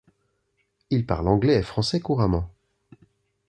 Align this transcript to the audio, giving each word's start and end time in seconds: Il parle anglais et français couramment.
Il 0.89 1.05
parle 1.05 1.27
anglais 1.27 1.53
et 1.59 1.61
français 1.61 1.99
couramment. 1.99 2.49